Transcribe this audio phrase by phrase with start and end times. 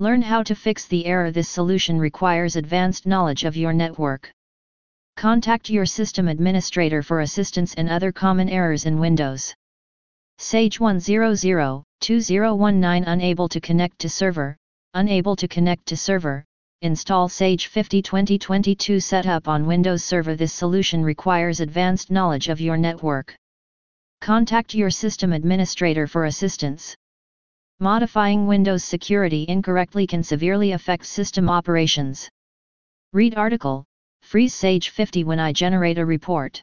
[0.00, 4.32] Learn how to fix the error this solution requires advanced knowledge of your network.
[5.18, 9.54] Contact your system administrator for assistance and other common errors in Windows.
[10.38, 14.56] Sage 100-2019 Unable to connect to server,
[14.94, 16.46] unable to connect to server,
[16.80, 22.78] install Sage 50 2022 Setup on Windows Server This solution requires advanced knowledge of your
[22.78, 23.36] network.
[24.22, 26.96] Contact your system administrator for assistance.
[27.82, 32.28] Modifying Windows security incorrectly can severely affect system operations.
[33.14, 33.86] Read article,
[34.20, 36.62] Freeze Sage 50 when I generate a report.